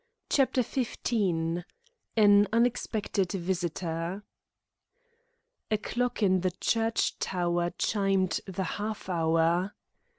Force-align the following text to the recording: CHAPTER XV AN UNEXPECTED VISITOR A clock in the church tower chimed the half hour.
CHAPTER 0.31 0.63
XV 0.63 0.97
AN 2.17 2.47
UNEXPECTED 2.51 3.33
VISITOR 3.33 4.23
A 5.69 5.77
clock 5.77 6.23
in 6.23 6.39
the 6.41 6.49
church 6.49 7.19
tower 7.19 7.69
chimed 7.77 8.39
the 8.47 8.63
half 8.63 9.09
hour. 9.09 9.75